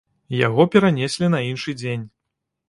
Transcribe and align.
Яго 0.37 0.65
перанеслі 0.75 1.29
на 1.35 1.43
іншы 1.51 1.77
дзень. 1.83 2.09